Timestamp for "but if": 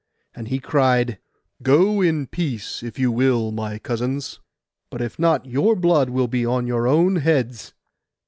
4.89-5.19